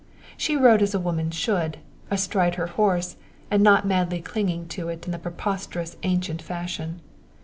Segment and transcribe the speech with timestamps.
[0.35, 1.77] She rode as a woman should,
[2.09, 3.17] astride her horse
[3.51, 7.01] and not madly clinging to it in the preposterous ancient fashion.